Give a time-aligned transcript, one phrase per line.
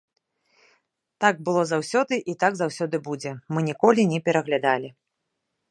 [1.25, 4.89] Так было заўсёды і так заўсёды будзе, мы ніколі не пераглядалі.